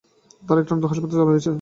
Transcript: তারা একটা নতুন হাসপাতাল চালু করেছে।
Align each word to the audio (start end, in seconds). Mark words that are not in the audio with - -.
তারা 0.43 0.59
একটা 0.61 0.73
নতুন 0.75 0.89
হাসপাতাল 0.91 1.13
চালু 1.13 1.27
করেছে। 1.29 1.49